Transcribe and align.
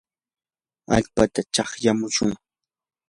allpata 0.95 1.41
chakmyashun. 1.53 2.31